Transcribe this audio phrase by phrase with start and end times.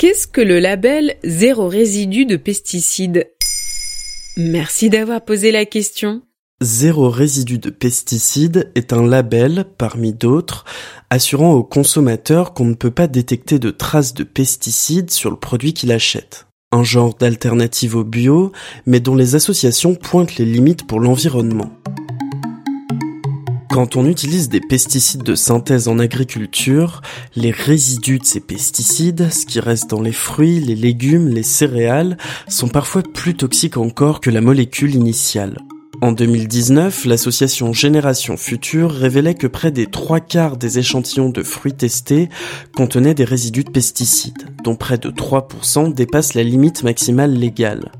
[0.00, 3.30] Qu'est-ce que le label zéro résidu de pesticides?
[4.38, 6.22] Merci d'avoir posé la question.
[6.62, 10.64] Zéro résidu de pesticides est un label, parmi d'autres,
[11.10, 15.74] assurant aux consommateurs qu'on ne peut pas détecter de traces de pesticides sur le produit
[15.74, 16.46] qu'il achète.
[16.72, 18.52] Un genre d'alternative au bio,
[18.86, 21.72] mais dont les associations pointent les limites pour l'environnement.
[23.70, 27.02] Quand on utilise des pesticides de synthèse en agriculture,
[27.36, 32.18] les résidus de ces pesticides, ce qui reste dans les fruits, les légumes, les céréales,
[32.48, 35.56] sont parfois plus toxiques encore que la molécule initiale.
[36.02, 41.74] En 2019, l'association Génération Future révélait que près des trois quarts des échantillons de fruits
[41.74, 42.28] testés
[42.74, 47.92] contenaient des résidus de pesticides, dont près de 3% dépassent la limite maximale légale.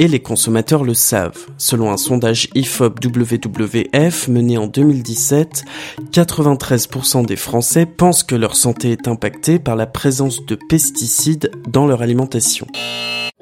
[0.00, 1.46] Et les consommateurs le savent.
[1.56, 5.64] Selon un sondage IFOP WWF mené en 2017,
[6.12, 11.86] 93% des Français pensent que leur santé est impactée par la présence de pesticides dans
[11.86, 12.66] leur alimentation.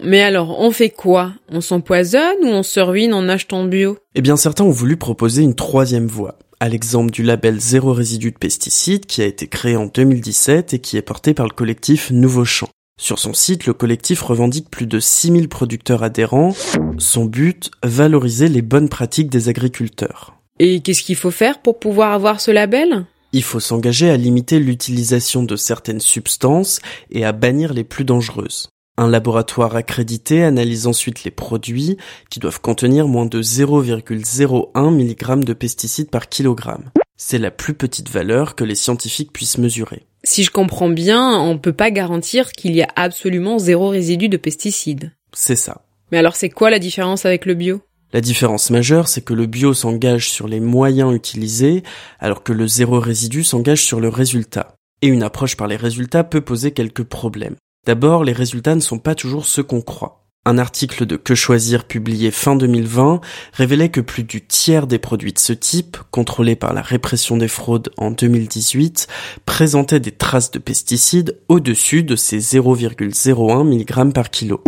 [0.02, 1.32] Mais alors, on fait quoi?
[1.50, 3.98] On s'empoisonne ou on se ruine en achetant bio?
[4.14, 8.30] Eh bien, certains ont voulu proposer une troisième voie, à l'exemple du label Zéro résidu
[8.30, 12.10] de pesticides qui a été créé en 2017 et qui est porté par le collectif
[12.10, 12.68] Nouveau Champ.
[12.98, 16.56] Sur son site, le collectif revendique plus de 6000 producteurs adhérents.
[16.98, 20.34] Son but, valoriser les bonnes pratiques des agriculteurs.
[20.58, 23.04] Et qu'est-ce qu'il faut faire pour pouvoir avoir ce label?
[23.32, 26.80] Il faut s'engager à limiter l'utilisation de certaines substances
[27.10, 28.70] et à bannir les plus dangereuses.
[28.96, 31.98] Un laboratoire accrédité analyse ensuite les produits
[32.30, 36.90] qui doivent contenir moins de 0,01 mg de pesticides par kilogramme.
[37.16, 40.06] C'est la plus petite valeur que les scientifiques puissent mesurer.
[40.22, 44.36] Si je comprends bien, on peut pas garantir qu'il y a absolument zéro résidu de
[44.36, 45.12] pesticides.
[45.32, 45.82] C'est ça.
[46.12, 47.80] Mais alors c'est quoi la différence avec le bio?
[48.12, 51.82] La différence majeure, c'est que le bio s'engage sur les moyens utilisés,
[52.20, 54.74] alors que le zéro résidu s'engage sur le résultat.
[55.02, 57.56] Et une approche par les résultats peut poser quelques problèmes.
[57.86, 60.25] D'abord, les résultats ne sont pas toujours ceux qu'on croit.
[60.48, 63.20] Un article de Que choisir publié fin 2020
[63.52, 67.48] révélait que plus du tiers des produits de ce type, contrôlés par la répression des
[67.48, 69.08] fraudes en 2018,
[69.44, 74.62] présentaient des traces de pesticides au-dessus de ces 0,01 mg par kilo.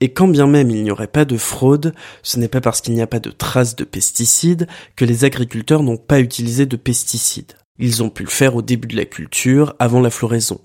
[0.00, 2.94] Et quand bien même il n'y aurait pas de fraude, ce n'est pas parce qu'il
[2.94, 4.66] n'y a pas de traces de pesticides
[4.96, 7.52] que les agriculteurs n'ont pas utilisé de pesticides.
[7.78, 10.58] Ils ont pu le faire au début de la culture, avant la floraison.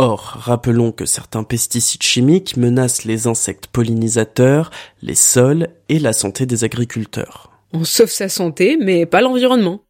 [0.00, 4.70] Or, rappelons que certains pesticides chimiques menacent les insectes pollinisateurs,
[5.02, 7.50] les sols et la santé des agriculteurs.
[7.72, 9.82] On sauve sa santé, mais pas l'environnement.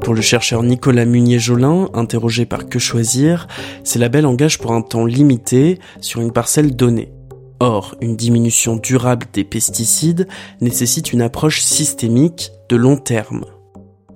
[0.00, 3.46] Pour le chercheur Nicolas Munier-Jolin, interrogé par Que choisir,
[3.84, 7.12] ces labels engagent pour un temps limité sur une parcelle donnée.
[7.60, 10.28] Or, une diminution durable des pesticides
[10.62, 13.44] nécessite une approche systémique de long terme.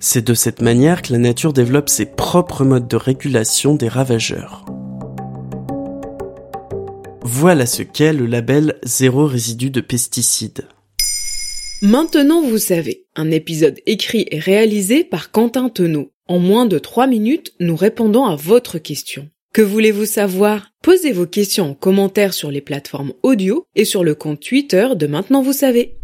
[0.02, 4.64] C'est de cette manière que la nature développe ses propres modes de régulation des ravageurs.
[7.20, 10.66] Voilà ce qu'est le label zéro résidu de pesticides.
[11.82, 16.10] Maintenant vous savez, un épisode écrit et réalisé par Quentin Tenot.
[16.28, 19.28] En moins de 3 minutes, nous répondons à votre question.
[19.52, 20.70] Que voulez-vous savoir?
[20.82, 25.06] Posez vos questions en commentaire sur les plateformes audio et sur le compte Twitter de
[25.06, 25.99] Maintenant vous savez.